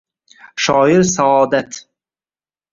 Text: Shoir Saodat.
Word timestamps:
Shoir 0.63 1.03
Saodat. 1.11 1.71